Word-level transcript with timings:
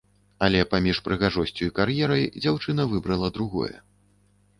Але 0.45 0.61
паміж 0.69 1.01
прыгажосцю 1.07 1.67
і 1.71 1.73
кар'ерай 1.79 2.23
дзяўчына 2.45 2.87
выбрала 2.95 3.31
другое. 3.37 3.71